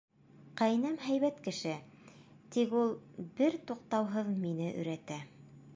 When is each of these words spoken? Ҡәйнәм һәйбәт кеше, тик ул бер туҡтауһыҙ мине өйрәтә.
Ҡәйнәм 0.61 0.95
һәйбәт 1.07 1.37
кеше, 1.49 1.73
тик 2.55 2.75
ул 2.81 2.97
бер 3.41 3.61
туҡтауһыҙ 3.73 4.35
мине 4.41 4.73
өйрәтә. 4.73 5.23